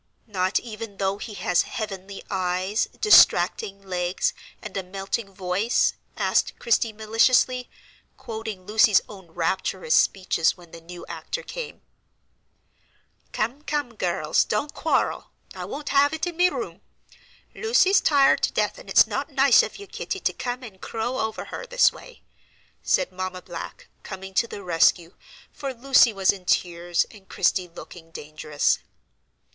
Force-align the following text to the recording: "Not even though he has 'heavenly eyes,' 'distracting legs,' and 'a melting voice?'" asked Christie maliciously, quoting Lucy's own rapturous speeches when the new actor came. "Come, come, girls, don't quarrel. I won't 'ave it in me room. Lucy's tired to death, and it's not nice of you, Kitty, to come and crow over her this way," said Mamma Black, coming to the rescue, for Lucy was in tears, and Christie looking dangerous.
"Not 0.25 0.59
even 0.59 0.97
though 0.97 1.19
he 1.19 1.35
has 1.35 1.61
'heavenly 1.61 2.23
eyes,' 2.27 2.87
'distracting 2.99 3.83
legs,' 3.83 4.33
and 4.59 4.75
'a 4.75 4.81
melting 4.81 5.31
voice?'" 5.31 5.93
asked 6.17 6.53
Christie 6.57 6.91
maliciously, 6.91 7.69
quoting 8.17 8.65
Lucy's 8.65 9.01
own 9.07 9.29
rapturous 9.29 9.93
speeches 9.93 10.57
when 10.57 10.71
the 10.71 10.81
new 10.81 11.05
actor 11.05 11.43
came. 11.43 11.83
"Come, 13.31 13.61
come, 13.61 13.93
girls, 13.93 14.43
don't 14.43 14.73
quarrel. 14.73 15.29
I 15.53 15.65
won't 15.65 15.93
'ave 15.93 16.15
it 16.15 16.25
in 16.25 16.35
me 16.35 16.49
room. 16.49 16.81
Lucy's 17.53 18.01
tired 18.01 18.41
to 18.41 18.51
death, 18.51 18.79
and 18.79 18.89
it's 18.89 19.05
not 19.05 19.31
nice 19.31 19.61
of 19.61 19.77
you, 19.77 19.85
Kitty, 19.85 20.19
to 20.21 20.33
come 20.33 20.63
and 20.63 20.81
crow 20.81 21.19
over 21.19 21.45
her 21.53 21.67
this 21.67 21.91
way," 21.93 22.23
said 22.81 23.11
Mamma 23.11 23.43
Black, 23.43 23.87
coming 24.01 24.33
to 24.33 24.47
the 24.47 24.63
rescue, 24.63 25.13
for 25.51 25.71
Lucy 25.75 26.11
was 26.11 26.31
in 26.31 26.45
tears, 26.45 27.05
and 27.11 27.29
Christie 27.29 27.67
looking 27.67 28.09
dangerous. 28.09 28.79